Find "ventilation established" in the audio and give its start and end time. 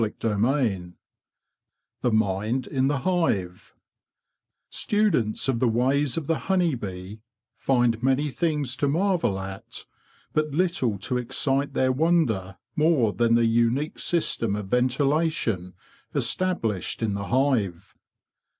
14.69-17.03